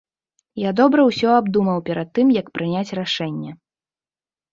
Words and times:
Я 0.59 0.69
добра 0.79 1.03
ўсё 1.09 1.29
абдумаў 1.39 1.77
перад 1.89 2.09
тым, 2.19 2.27
як 2.37 2.47
прыняць 2.55 2.95
рашэнне. 3.01 3.51